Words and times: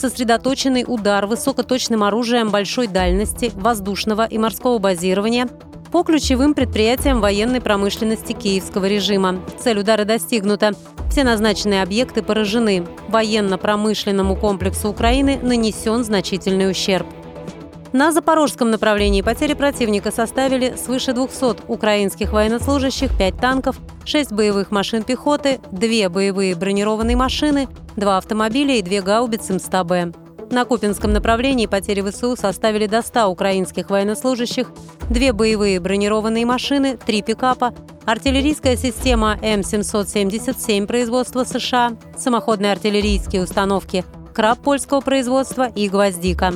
сосредоточенный 0.00 0.84
удар 0.86 1.26
высокоточным 1.26 2.02
оружием 2.02 2.50
большой 2.50 2.86
дальности, 2.86 3.52
воздушного 3.54 4.26
и 4.26 4.38
морского 4.38 4.78
базирования 4.78 5.48
по 5.92 6.02
ключевым 6.04 6.54
предприятиям 6.54 7.20
военной 7.20 7.60
промышленности 7.60 8.32
киевского 8.32 8.86
режима. 8.86 9.40
Цель 9.58 9.80
удара 9.80 10.04
достигнута. 10.04 10.72
Все 11.10 11.24
назначенные 11.24 11.82
объекты 11.82 12.22
поражены. 12.22 12.86
Военно-промышленному 13.08 14.36
комплексу 14.36 14.88
Украины 14.88 15.38
нанесен 15.42 16.04
значительный 16.04 16.70
ущерб. 16.70 17.06
На 17.92 18.12
запорожском 18.12 18.70
направлении 18.70 19.20
потери 19.20 19.54
противника 19.54 20.12
составили 20.12 20.76
свыше 20.76 21.12
200 21.12 21.66
украинских 21.66 22.32
военнослужащих, 22.32 23.10
5 23.18 23.36
танков, 23.40 23.76
6 24.04 24.30
боевых 24.30 24.70
машин 24.70 25.02
пехоты, 25.02 25.58
2 25.72 26.08
боевые 26.08 26.54
бронированные 26.54 27.16
машины, 27.16 27.68
2 27.96 28.16
автомобиля 28.16 28.76
и 28.76 28.82
2 28.82 29.00
гаубицы 29.00 29.54
МСТА-Б. 29.54 30.12
На 30.52 30.64
Купинском 30.64 31.12
направлении 31.12 31.66
потери 31.66 32.00
ВСУ 32.08 32.36
составили 32.36 32.86
до 32.86 33.02
100 33.02 33.26
украинских 33.26 33.90
военнослужащих, 33.90 34.70
2 35.08 35.32
боевые 35.32 35.80
бронированные 35.80 36.46
машины, 36.46 36.96
3 36.96 37.22
пикапа, 37.22 37.74
артиллерийская 38.06 38.76
система 38.76 39.36
М777 39.42 40.86
производства 40.86 41.42
США, 41.42 41.96
самоходные 42.16 42.70
артиллерийские 42.70 43.42
установки 43.42 44.04
«Краб» 44.32 44.60
польского 44.60 45.00
производства 45.00 45.68
и 45.68 45.88
«Гвоздика». 45.88 46.52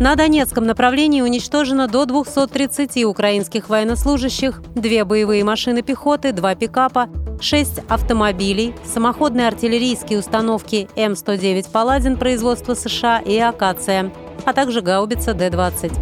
На 0.00 0.14
Донецком 0.14 0.64
направлении 0.64 1.22
уничтожено 1.22 1.88
до 1.88 2.06
230 2.06 3.04
украинских 3.04 3.68
военнослужащих, 3.68 4.62
две 4.76 5.04
боевые 5.04 5.42
машины 5.42 5.82
пехоты, 5.82 6.30
два 6.30 6.54
пикапа, 6.54 7.08
шесть 7.40 7.80
автомобилей, 7.88 8.74
самоходные 8.84 9.48
артиллерийские 9.48 10.20
установки 10.20 10.88
М-109 10.94 11.72
«Паладин» 11.72 12.16
производства 12.16 12.74
США 12.74 13.18
и 13.18 13.36
«Акация», 13.38 14.12
а 14.44 14.52
также 14.52 14.82
гаубица 14.82 15.34
Д-20. 15.34 15.92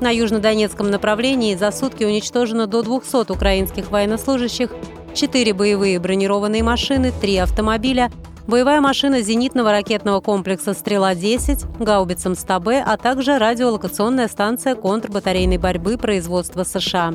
На 0.00 0.10
южнодонецком 0.10 0.88
направлении 0.88 1.56
за 1.56 1.72
сутки 1.72 2.04
уничтожено 2.04 2.68
до 2.68 2.82
200 2.82 3.32
украинских 3.32 3.90
военнослужащих, 3.90 4.70
четыре 5.14 5.52
боевые 5.52 5.98
бронированные 5.98 6.62
машины, 6.62 7.12
три 7.20 7.38
автомобиля, 7.38 8.12
боевая 8.46 8.80
машина 8.80 9.22
зенитного 9.22 9.72
ракетного 9.72 10.20
комплекса 10.20 10.74
«Стрела-10», 10.74 11.82
гаубица 11.82 12.30
МСТА-Б, 12.30 12.82
а 12.86 12.96
также 12.96 13.38
радиолокационная 13.38 14.28
станция 14.28 14.74
контрбатарейной 14.74 15.58
борьбы 15.58 15.96
производства 15.98 16.64
США. 16.64 17.14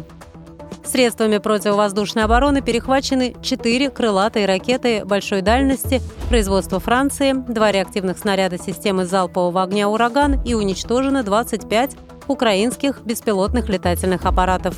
Средствами 0.83 1.37
противовоздушной 1.37 2.23
обороны 2.23 2.61
перехвачены 2.61 3.35
четыре 3.41 3.89
крылатые 3.89 4.45
ракеты 4.45 5.03
большой 5.03 5.41
дальности 5.41 6.01
производства 6.29 6.79
Франции, 6.79 7.33
два 7.33 7.71
реактивных 7.71 8.17
снаряда 8.17 8.57
системы 8.57 9.05
залпового 9.05 9.63
огня 9.63 9.89
«Ураган» 9.89 10.41
и 10.43 10.53
уничтожено 10.53 11.23
25 11.23 11.97
украинских 12.27 13.01
беспилотных 13.03 13.67
летательных 13.67 14.25
аппаратов. 14.25 14.75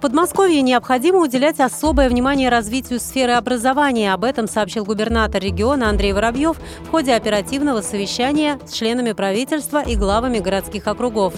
В 0.00 0.02
Подмосковье 0.02 0.62
необходимо 0.62 1.18
уделять 1.18 1.60
особое 1.60 2.08
внимание 2.08 2.48
развитию 2.48 2.98
сферы 3.00 3.32
образования. 3.32 4.14
Об 4.14 4.24
этом 4.24 4.48
сообщил 4.48 4.86
губернатор 4.86 5.42
региона 5.42 5.90
Андрей 5.90 6.14
Воробьев 6.14 6.56
в 6.86 6.90
ходе 6.90 7.12
оперативного 7.12 7.82
совещания 7.82 8.58
с 8.66 8.72
членами 8.72 9.12
правительства 9.12 9.82
и 9.82 9.96
главами 9.96 10.38
городских 10.38 10.86
округов. 10.86 11.34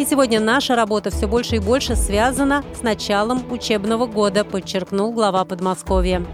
И 0.00 0.04
сегодня 0.04 0.40
наша 0.40 0.74
работа 0.74 1.10
все 1.10 1.28
больше 1.28 1.56
и 1.56 1.60
больше 1.60 1.94
связана 1.94 2.64
с 2.76 2.82
началом 2.82 3.44
учебного 3.52 4.06
года, 4.06 4.42
подчеркнул 4.42 5.12
глава 5.12 5.44
Подмосковья 5.44 6.26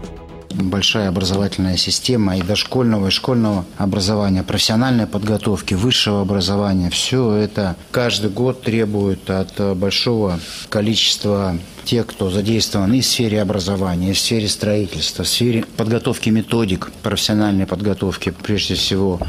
большая 0.51 1.09
образовательная 1.09 1.77
система 1.77 2.37
и 2.37 2.41
дошкольного, 2.41 3.07
и 3.07 3.11
школьного 3.11 3.65
образования, 3.77 4.43
профессиональной 4.43 5.07
подготовки, 5.07 5.73
высшего 5.73 6.21
образования. 6.21 6.89
Все 6.89 7.33
это 7.33 7.75
каждый 7.91 8.29
год 8.29 8.63
требует 8.63 9.29
от 9.29 9.77
большого 9.77 10.39
количества 10.69 11.57
тех, 11.85 12.05
кто 12.05 12.29
задействован 12.29 12.93
и 12.93 13.01
в 13.01 13.05
сфере 13.05 13.41
образования, 13.41 14.11
и 14.11 14.13
в 14.13 14.19
сфере 14.19 14.47
строительства, 14.47 15.23
в 15.23 15.27
сфере 15.27 15.65
подготовки 15.77 16.29
методик, 16.29 16.91
профессиональной 17.01 17.65
подготовки, 17.65 18.33
прежде 18.43 18.75
всего 18.75 19.19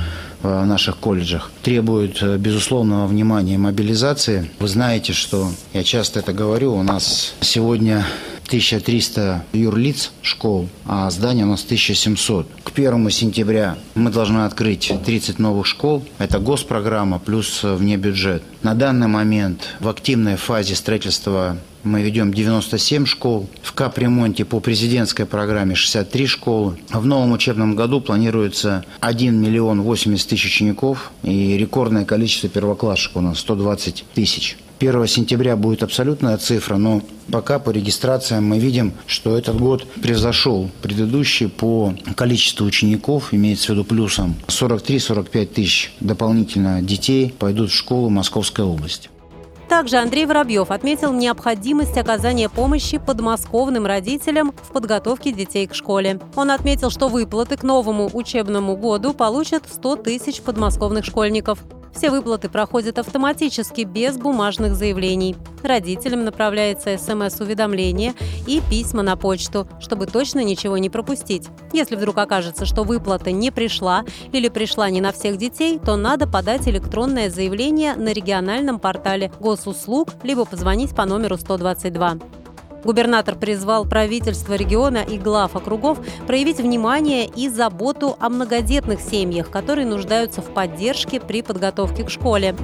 в 0.43 0.65
наших 0.65 0.97
колледжах, 0.99 1.51
требует 1.63 2.23
безусловного 2.39 3.07
внимания 3.07 3.55
и 3.55 3.59
мобилизации. 3.59 4.51
Вы 4.59 4.69
знаете, 4.69 5.13
что 5.13 5.51
я 5.73 5.85
часто 5.85 6.21
это 6.21 6.33
говорю, 6.33 6.75
у 6.75 6.83
нас 6.83 7.35
сегодня 7.41 8.05
1300 8.51 9.45
юрлиц 9.53 10.11
школ, 10.23 10.69
а 10.85 11.09
здание 11.11 11.45
у 11.45 11.51
нас 11.51 11.63
1700. 11.65 12.49
К 12.65 12.73
1 12.77 13.11
сентября 13.11 13.79
мы 13.95 14.11
должны 14.11 14.41
открыть 14.41 14.93
30 15.07 15.39
новых 15.39 15.67
школ. 15.67 16.05
Это 16.19 16.41
госпрограмма 16.41 17.21
плюс 17.21 17.63
внебюджет. 17.63 18.43
На 18.63 18.75
данный 18.75 19.07
момент 19.07 19.77
в 19.79 19.89
активной 19.89 20.35
фазе 20.35 20.75
строительства 20.75 21.59
мы 21.85 22.03
ведем 22.03 22.35
97 22.35 23.07
школ. 23.07 23.49
В 23.63 23.73
капремонте 23.73 24.45
по 24.45 24.59
президентской 24.59 25.27
программе 25.27 25.77
63 25.77 26.27
школы. 26.27 26.77
В 26.93 27.07
новом 27.07 27.31
учебном 27.31 27.77
году 27.77 28.01
планируется 28.01 28.85
1 28.99 29.41
миллион 29.41 29.83
80 29.83 30.29
тысяч 30.29 30.47
учеников 30.47 31.13
и 31.23 31.57
рекордное 31.57 32.05
количество 32.05 32.49
первоклассников 32.49 33.17
у 33.19 33.21
нас 33.21 33.39
120 33.39 34.05
тысяч. 34.13 34.57
1 34.81 35.07
сентября 35.09 35.57
будет 35.57 35.83
абсолютная 35.83 36.39
цифра, 36.39 36.79
но 36.79 37.03
пока 37.31 37.59
по 37.59 37.69
регистрациям 37.69 38.47
мы 38.47 38.59
видим, 38.59 38.95
что 39.07 39.37
этот 39.37 39.59
год 39.59 39.87
превзошел 40.01 40.71
предыдущий 40.81 41.51
по 41.51 41.95
количеству 42.17 42.65
учеников, 42.65 43.35
имеется 43.35 43.67
в 43.67 43.69
виду 43.71 43.85
плюсом 43.85 44.37
43-45 44.47 45.47
тысяч 45.47 45.93
дополнительно 46.01 46.81
детей 46.81 47.35
пойдут 47.39 47.71
в 47.71 47.75
школу 47.75 48.09
Московской 48.09 48.65
области. 48.65 49.11
Также 49.69 49.99
Андрей 49.99 50.25
Воробьев 50.25 50.71
отметил 50.71 51.13
необходимость 51.13 51.99
оказания 51.99 52.49
помощи 52.49 52.97
подмосковным 52.99 53.85
родителям 53.85 54.53
в 54.63 54.73
подготовке 54.73 55.31
детей 55.31 55.67
к 55.67 55.75
школе. 55.75 56.19
Он 56.37 56.51
отметил, 56.51 56.89
что 56.89 57.09
выплаты 57.09 57.59
к 57.59 57.63
новому 57.63 58.11
учебному 58.13 58.77
году 58.77 59.13
получат 59.13 59.65
100 59.71 59.97
тысяч 59.97 60.41
подмосковных 60.41 61.05
школьников. 61.05 61.59
Все 61.95 62.11
выплаты 62.11 62.49
проходят 62.49 62.99
автоматически, 62.99 63.83
без 63.83 64.17
бумажных 64.17 64.75
заявлений. 64.75 65.37
Родителям 65.63 66.25
направляется 66.25 66.97
СМС-уведомление 66.97 68.15
и 68.47 68.63
письма 68.71 69.03
на 69.03 69.17
почту, 69.17 69.69
чтобы 69.81 70.07
точно 70.07 70.43
ничего 70.43 70.79
не 70.79 70.89
пропустить. 70.89 71.49
Если 71.73 71.97
вдруг 71.97 72.19
окажется, 72.19 72.65
что 72.65 72.85
выплата 72.85 73.33
не 73.33 73.51
пришла 73.51 74.05
или 74.33 74.49
пришла 74.49 74.89
не 74.91 75.01
на 75.01 75.13
всех 75.13 75.37
детей, 75.37 75.79
то 75.79 75.97
надо 75.97 76.27
подать 76.27 76.67
электронное 76.69 77.29
заявление 77.31 77.95
на 77.95 78.13
региональном 78.13 78.79
портале 78.79 79.31
госуслуг 79.41 80.09
либо 80.23 80.45
позвонить 80.45 80.95
по 80.95 81.05
номеру 81.05 81.37
122. 81.37 82.40
Губернатор 82.85 83.37
призвал 83.37 83.85
правительство 83.85 84.55
региона 84.55 84.99
и 84.99 85.19
глав 85.19 85.57
округов 85.57 85.99
проявить 86.27 86.59
внимание 86.59 87.27
и 87.27 87.49
заботу 87.49 88.17
о 88.19 88.29
многодетных 88.29 89.01
семьях, 89.01 89.51
которые 89.51 89.87
нуждаются 89.87 90.41
в 90.41 90.53
поддержке 90.55 91.21
при 91.21 91.43
подготовке 91.43 92.05
к 92.05 92.11
школе. 92.11 92.57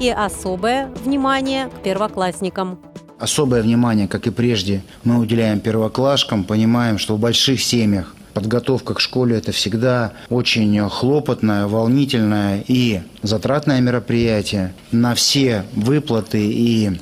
И 0.00 0.08
особое 0.08 0.90
внимание 1.04 1.68
к 1.68 1.82
первоклассникам. 1.82 2.78
Особое 3.18 3.62
внимание, 3.62 4.06
как 4.06 4.26
и 4.28 4.30
прежде, 4.30 4.82
мы 5.02 5.18
уделяем 5.18 5.58
первоклашкам, 5.58 6.44
понимаем, 6.44 6.98
что 6.98 7.16
в 7.16 7.18
больших 7.20 7.60
семьях 7.60 8.14
подготовка 8.32 8.94
к 8.94 9.00
школе– 9.00 9.36
это 9.38 9.50
всегда 9.50 10.12
очень 10.30 10.88
хлопотное, 10.88 11.66
волнительное 11.66 12.64
и 12.68 13.00
затратное 13.22 13.80
мероприятие. 13.80 14.72
На 14.92 15.16
все 15.16 15.64
выплаты 15.72 16.48
и 16.48 16.92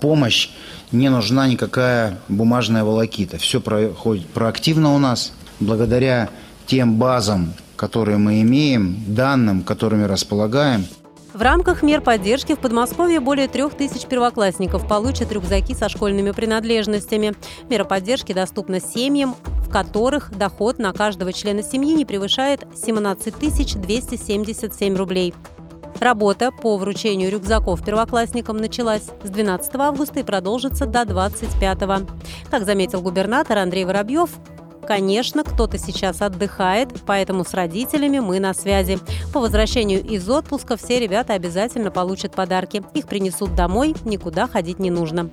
помощь 0.00 0.50
не 0.92 1.08
нужна 1.08 1.46
никакая 1.46 2.18
бумажная 2.28 2.84
волокита. 2.84 3.38
Все 3.38 3.60
проходит 3.60 4.26
проактивно 4.28 4.94
у 4.94 4.98
нас. 4.98 5.32
Благодаря 5.60 6.30
тем 6.66 6.96
базам, 6.96 7.54
которые 7.76 8.18
мы 8.18 8.42
имеем, 8.42 9.02
данным, 9.06 9.62
которыми 9.62 10.04
располагаем. 10.04 10.86
В 11.34 11.42
рамках 11.42 11.82
мер 11.82 12.00
поддержки 12.00 12.54
в 12.54 12.58
Подмосковье 12.58 13.20
более 13.20 13.48
трех 13.48 13.74
тысяч 13.74 14.06
первоклассников 14.06 14.88
получат 14.88 15.30
рюкзаки 15.30 15.74
со 15.74 15.88
школьными 15.88 16.30
принадлежностями. 16.30 17.34
Мера 17.68 17.84
поддержки 17.84 18.32
доступна 18.32 18.80
семьям, 18.80 19.36
в 19.64 19.70
которых 19.70 20.36
доход 20.36 20.78
на 20.78 20.92
каждого 20.92 21.32
члена 21.32 21.62
семьи 21.62 21.94
не 21.94 22.04
превышает 22.04 22.66
17 22.74 23.38
277 23.38 24.96
рублей. 24.96 25.34
Работа 26.00 26.52
по 26.52 26.76
вручению 26.76 27.30
рюкзаков 27.30 27.84
первоклассникам 27.84 28.56
началась 28.56 29.02
с 29.24 29.28
12 29.28 29.74
августа 29.76 30.20
и 30.20 30.22
продолжится 30.22 30.86
до 30.86 31.04
25. 31.04 31.78
Как 32.50 32.64
заметил 32.64 33.02
губернатор 33.02 33.58
Андрей 33.58 33.84
Воробьев, 33.84 34.30
Конечно, 34.86 35.44
кто-то 35.44 35.76
сейчас 35.76 36.22
отдыхает, 36.22 36.88
поэтому 37.04 37.44
с 37.44 37.52
родителями 37.52 38.20
мы 38.20 38.40
на 38.40 38.54
связи. 38.54 38.98
По 39.34 39.40
возвращению 39.40 40.02
из 40.02 40.26
отпуска 40.30 40.78
все 40.78 40.98
ребята 40.98 41.34
обязательно 41.34 41.90
получат 41.90 42.34
подарки. 42.34 42.82
Их 42.94 43.06
принесут 43.06 43.54
домой, 43.54 43.94
никуда 44.06 44.46
ходить 44.46 44.78
не 44.78 44.90
нужно. 44.90 45.28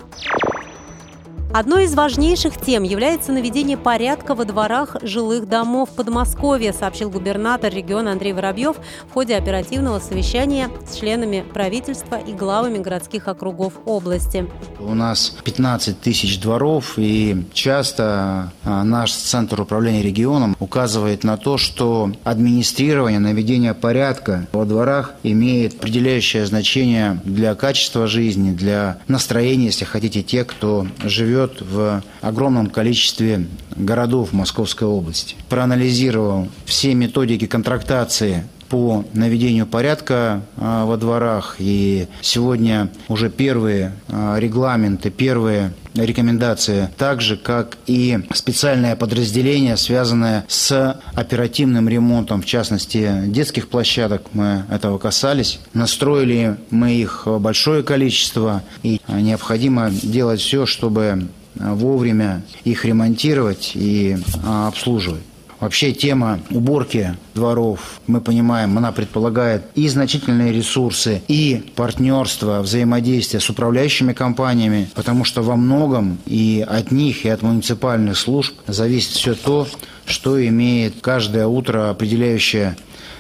Одной 1.58 1.86
из 1.86 1.94
важнейших 1.96 2.58
тем 2.60 2.84
является 2.84 3.32
наведение 3.32 3.78
порядка 3.78 4.36
во 4.36 4.44
дворах 4.44 4.98
жилых 5.02 5.48
домов 5.48 5.90
Подмосковья, 5.96 6.74
сообщил 6.74 7.10
губернатор 7.10 7.74
региона 7.74 8.12
Андрей 8.12 8.34
Воробьев 8.34 8.76
в 9.10 9.14
ходе 9.14 9.38
оперативного 9.38 10.00
совещания 10.00 10.70
с 10.86 10.98
членами 10.98 11.46
правительства 11.54 12.16
и 12.16 12.34
главами 12.34 12.80
городских 12.80 13.30
округов 13.30 13.76
области. 13.86 14.50
У 14.80 14.94
нас 14.94 15.30
15 15.46 16.02
тысяч 16.02 16.42
дворов, 16.42 16.96
и 16.98 17.46
часто 17.54 18.52
а, 18.66 18.84
наш 18.84 19.14
Центр 19.14 19.62
управления 19.62 20.02
регионом 20.02 20.58
указывает 20.60 21.24
на 21.24 21.38
то, 21.38 21.58
что 21.58 22.12
администрирование, 22.26 23.20
наведение 23.20 23.74
порядка 23.74 24.46
во 24.52 24.66
дворах 24.66 25.14
имеет 25.24 25.76
определяющее 25.76 26.46
значение 26.46 27.22
для 27.24 27.56
качества 27.56 28.08
жизни, 28.08 28.52
для 28.52 28.98
настроения, 29.08 29.68
если 29.68 29.86
хотите, 29.86 30.22
тех, 30.22 30.48
кто 30.48 30.86
живет 31.06 31.45
живет 31.46 31.62
в 31.62 32.04
огромном 32.22 32.68
количестве 32.68 33.46
городов 33.76 34.34
Московской 34.34 34.88
области. 34.88 35.36
Проанализировал 35.50 36.48
все 36.66 36.94
методики 36.94 37.46
контрактации 37.46 38.44
по 38.70 39.06
наведению 39.14 39.68
порядка 39.68 40.42
а, 40.58 40.86
во 40.86 40.98
дворах. 40.98 41.58
И 41.60 42.08
сегодня 42.22 42.90
уже 43.08 43.30
первые 43.30 43.94
а, 44.08 44.38
регламенты, 44.38 45.12
первые 45.12 45.72
рекомендации, 45.96 46.90
так 46.98 47.22
же, 47.22 47.38
как 47.38 47.78
и 47.88 48.20
специальное 48.34 48.96
подразделение, 48.96 49.78
связанное 49.78 50.46
с 50.48 51.00
оперативным 51.14 51.90
ремонтом, 51.90 52.42
в 52.42 52.46
частности, 52.46 53.10
детских 53.28 53.70
площадок, 53.70 54.24
мы 54.34 54.66
этого 54.70 54.98
касались. 54.98 55.60
Настроили 55.74 56.58
мы 56.70 56.94
их 56.94 57.28
большое 57.40 57.84
количество, 57.84 58.64
и 58.84 59.00
необходимо 59.08 59.90
делать 59.90 60.42
все, 60.42 60.66
чтобы 60.66 61.28
вовремя 61.56 62.44
их 62.64 62.86
ремонтировать 62.86 63.72
и 63.76 64.18
обслуживать. 64.46 65.24
Вообще 65.60 65.94
тема 65.94 66.40
уборки 66.50 67.16
дворов, 67.34 68.02
мы 68.08 68.20
понимаем, 68.22 68.78
она 68.78 68.92
предполагает 68.92 69.64
и 69.76 69.88
значительные 69.88 70.52
ресурсы, 70.52 71.22
и 71.28 71.72
партнерство, 71.76 72.62
взаимодействие 72.62 73.40
с 73.40 73.50
управляющими 73.50 74.14
компаниями, 74.14 74.90
потому 74.96 75.24
что 75.24 75.42
во 75.42 75.56
многом 75.56 76.18
и 76.26 76.66
от 76.68 76.92
них, 76.92 77.26
и 77.26 77.30
от 77.30 77.42
муниципальных 77.42 78.18
служб 78.18 78.54
зависит 78.68 79.12
все 79.12 79.34
то, 79.34 79.68
что 80.06 80.46
имеет 80.46 80.96
каждое 81.02 81.48
утро 81.48 81.90
определяющее 81.90 82.76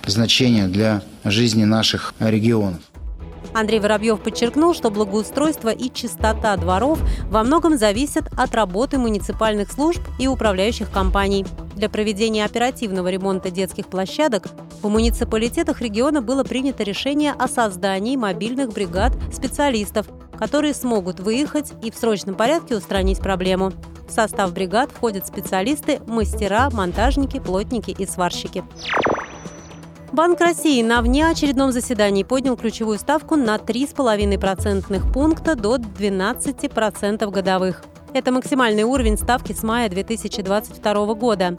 значение 0.05 0.67
для 0.67 1.01
жизни 1.23 1.63
наших 1.63 2.13
регионов. 2.19 2.81
Андрей 3.55 3.79
Воробьев 3.79 4.19
подчеркнул, 4.19 4.73
что 4.73 4.91
благоустройство 4.91 5.69
и 5.69 5.89
чистота 5.89 6.57
дворов 6.57 6.99
во 7.29 7.41
многом 7.41 7.77
зависят 7.77 8.25
от 8.37 8.53
работы 8.53 8.97
муниципальных 8.97 9.71
служб 9.71 10.01
и 10.19 10.27
управляющих 10.27 10.91
компаний. 10.91 11.45
Для 11.73 11.87
проведения 11.89 12.43
оперативного 12.43 13.07
ремонта 13.07 13.51
детских 13.51 13.87
площадок 13.87 14.49
в 14.81 14.89
муниципалитетах 14.89 15.81
региона 15.81 16.21
было 16.21 16.43
принято 16.43 16.83
решение 16.83 17.31
о 17.31 17.47
создании 17.47 18.17
мобильных 18.17 18.73
бригад 18.73 19.13
специалистов, 19.33 20.05
которые 20.37 20.73
смогут 20.73 21.21
выехать 21.21 21.71
и 21.81 21.91
в 21.91 21.95
срочном 21.95 22.35
порядке 22.35 22.75
устранить 22.75 23.19
проблему. 23.19 23.71
В 24.05 24.11
состав 24.11 24.53
бригад 24.53 24.91
входят 24.91 25.25
специалисты, 25.27 26.01
мастера, 26.07 26.69
монтажники, 26.71 27.39
плотники 27.39 27.91
и 27.97 28.05
сварщики. 28.05 28.65
Банк 30.15 30.39
России 30.39 30.81
на 30.81 31.01
внеочередном 31.01 31.73
заседании 31.73 32.23
поднял 32.23 32.55
ключевую 32.55 32.97
ставку 32.97 33.35
на 33.35 33.57
3,5% 33.57 35.11
пункта 35.11 35.57
до 35.57 35.75
12% 35.75 37.29
годовых. 37.29 37.83
Это 38.13 38.31
максимальный 38.31 38.83
уровень 38.83 39.17
ставки 39.17 39.51
с 39.51 39.61
мая 39.61 39.89
2022 39.89 41.13
года. 41.15 41.57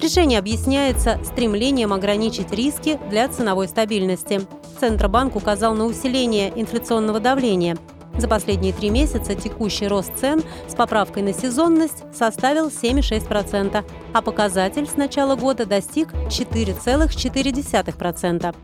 Решение 0.00 0.38
объясняется 0.38 1.20
стремлением 1.22 1.92
ограничить 1.92 2.50
риски 2.50 2.98
для 3.10 3.28
ценовой 3.28 3.68
стабильности. 3.68 4.40
Центробанк 4.80 5.36
указал 5.36 5.74
на 5.74 5.84
усиление 5.84 6.50
инфляционного 6.58 7.20
давления– 7.20 7.76
за 8.18 8.28
последние 8.28 8.72
три 8.72 8.90
месяца 8.90 9.34
текущий 9.34 9.88
рост 9.88 10.12
цен 10.16 10.42
с 10.66 10.74
поправкой 10.74 11.22
на 11.22 11.32
сезонность 11.32 12.02
составил 12.12 12.68
7,6%, 12.68 13.84
а 14.12 14.22
показатель 14.22 14.86
с 14.86 14.96
начала 14.96 15.36
года 15.36 15.64
достиг 15.66 16.12
4,4%. 16.12 18.54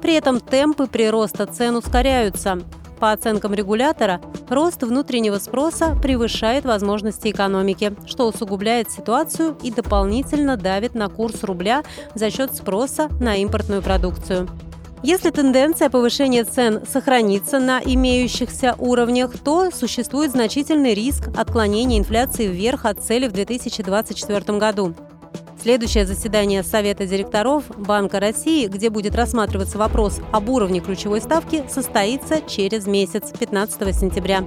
При 0.00 0.14
этом 0.14 0.40
темпы 0.40 0.86
прироста 0.86 1.46
цен 1.46 1.76
ускоряются. 1.76 2.60
По 2.98 3.12
оценкам 3.12 3.52
регулятора, 3.52 4.22
рост 4.48 4.82
внутреннего 4.82 5.36
спроса 5.38 5.94
превышает 6.00 6.64
возможности 6.64 7.28
экономики, 7.28 7.94
что 8.06 8.28
усугубляет 8.28 8.90
ситуацию 8.90 9.58
и 9.62 9.70
дополнительно 9.70 10.56
давит 10.56 10.94
на 10.94 11.08
курс 11.08 11.42
рубля 11.42 11.82
за 12.14 12.30
счет 12.30 12.54
спроса 12.54 13.08
на 13.20 13.36
импортную 13.36 13.82
продукцию. 13.82 14.48
Если 15.02 15.30
тенденция 15.30 15.90
повышения 15.90 16.44
цен 16.44 16.86
сохранится 16.86 17.58
на 17.58 17.80
имеющихся 17.80 18.76
уровнях, 18.78 19.32
то 19.36 19.70
существует 19.72 20.30
значительный 20.30 20.94
риск 20.94 21.28
отклонения 21.36 21.98
инфляции 21.98 22.46
вверх 22.46 22.84
от 22.84 23.02
цели 23.02 23.26
в 23.26 23.32
2024 23.32 24.58
году. 24.58 24.94
Следующее 25.60 26.06
заседание 26.06 26.62
Совета 26.62 27.04
директоров 27.04 27.64
Банка 27.76 28.20
России, 28.20 28.68
где 28.68 28.90
будет 28.90 29.16
рассматриваться 29.16 29.76
вопрос 29.76 30.20
об 30.30 30.48
уровне 30.48 30.78
ключевой 30.78 31.20
ставки, 31.20 31.64
состоится 31.68 32.40
через 32.40 32.86
месяц, 32.86 33.32
15 33.36 33.96
сентября. 33.96 34.44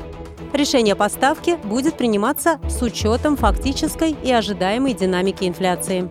Решение 0.53 0.95
по 0.95 1.09
ставке 1.09 1.57
будет 1.57 1.97
приниматься 1.97 2.61
с 2.69 2.81
учетом 2.81 3.35
фактической 3.35 4.15
и 4.23 4.31
ожидаемой 4.31 4.93
динамики 4.93 5.43
инфляции. 5.43 6.09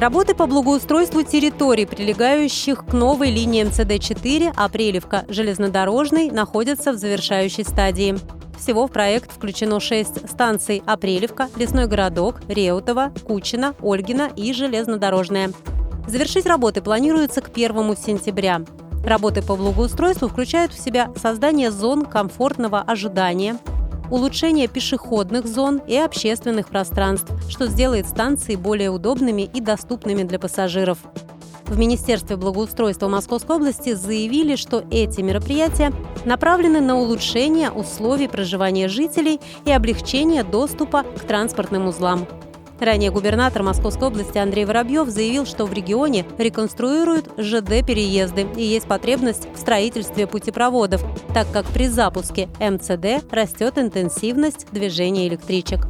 Работы 0.00 0.34
по 0.34 0.46
благоустройству 0.46 1.22
территорий, 1.24 1.84
прилегающих 1.84 2.86
к 2.86 2.94
новой 2.94 3.30
линии 3.30 3.64
МЦД-4 3.64 4.54
Апрелевка 4.56 5.26
железнодорожной, 5.28 6.30
находятся 6.30 6.92
в 6.92 6.96
завершающей 6.96 7.64
стадии. 7.64 8.16
Всего 8.58 8.86
в 8.86 8.90
проект 8.90 9.30
включено 9.30 9.78
шесть 9.78 10.26
станций 10.26 10.82
Апрелевка, 10.86 11.50
Лесной 11.54 11.86
городок, 11.86 12.40
Реутова, 12.48 13.12
Кучина, 13.26 13.74
Ольгина 13.82 14.30
и 14.34 14.54
Железнодорожная. 14.54 15.52
Завершить 16.08 16.46
работы 16.46 16.80
планируется 16.80 17.42
к 17.42 17.50
1 17.54 17.94
сентября. 17.98 18.62
Работы 19.04 19.42
по 19.42 19.54
благоустройству 19.54 20.28
включают 20.28 20.72
в 20.72 20.82
себя 20.82 21.12
создание 21.14 21.70
зон 21.70 22.06
комфортного 22.06 22.80
ожидания, 22.80 23.58
улучшение 24.10 24.68
пешеходных 24.68 25.46
зон 25.46 25.80
и 25.86 25.96
общественных 25.96 26.68
пространств, 26.68 27.32
что 27.48 27.66
сделает 27.66 28.08
станции 28.08 28.56
более 28.56 28.90
удобными 28.90 29.42
и 29.42 29.60
доступными 29.60 30.24
для 30.24 30.38
пассажиров. 30.38 30.98
В 31.66 31.78
Министерстве 31.78 32.36
благоустройства 32.36 33.06
Московской 33.06 33.54
области 33.54 33.94
заявили, 33.94 34.56
что 34.56 34.84
эти 34.90 35.20
мероприятия 35.20 35.92
направлены 36.24 36.80
на 36.80 36.98
улучшение 36.98 37.70
условий 37.70 38.26
проживания 38.26 38.88
жителей 38.88 39.40
и 39.64 39.70
облегчение 39.70 40.42
доступа 40.42 41.04
к 41.04 41.20
транспортным 41.20 41.86
узлам. 41.86 42.26
Ранее 42.80 43.10
губернатор 43.10 43.62
Московской 43.62 44.08
области 44.08 44.38
Андрей 44.38 44.64
Воробьев 44.64 45.08
заявил, 45.08 45.44
что 45.44 45.66
в 45.66 45.72
регионе 45.72 46.24
реконструируют 46.38 47.28
ЖД-переезды 47.36 48.46
и 48.56 48.64
есть 48.64 48.86
потребность 48.86 49.48
в 49.54 49.58
строительстве 49.58 50.26
путепроводов, 50.26 51.02
так 51.34 51.46
как 51.52 51.66
при 51.66 51.88
запуске 51.88 52.48
МЦД 52.58 53.30
растет 53.30 53.76
интенсивность 53.76 54.66
движения 54.72 55.28
электричек. 55.28 55.86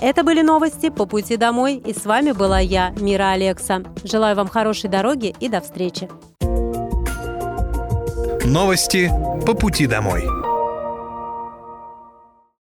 Это 0.00 0.24
были 0.24 0.40
новости 0.40 0.88
по 0.88 1.04
пути 1.04 1.36
домой, 1.36 1.76
и 1.76 1.92
с 1.92 2.06
вами 2.06 2.32
была 2.32 2.58
я, 2.58 2.94
Мира 2.98 3.32
Алекса. 3.32 3.82
Желаю 4.02 4.34
вам 4.36 4.48
хорошей 4.48 4.88
дороги 4.88 5.34
и 5.40 5.48
до 5.50 5.60
встречи. 5.60 6.08
Новости 8.46 9.12
по 9.46 9.52
пути 9.52 9.86
домой. 9.86 10.24